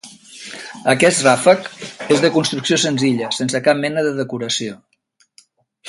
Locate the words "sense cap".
3.43-3.81